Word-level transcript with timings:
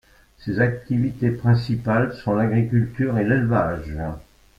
Ses 0.39 0.59
activités 0.61 1.29
principales 1.29 2.15
sont 2.15 2.33
l'agriculture 2.33 3.19
et 3.19 3.23
l'élevage. 3.23 3.95